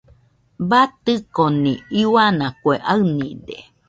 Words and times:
Batɨconi 0.69 1.71
iuana 2.01 2.45
kue 2.61 2.75
aɨnide. 2.91 3.57